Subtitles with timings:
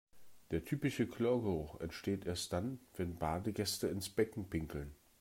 [0.49, 4.95] Der typische Chlorgeruch entsteht erst dann, wenn Badegäste ins Becken pinkeln.